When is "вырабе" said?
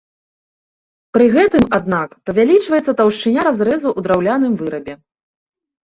4.63-4.93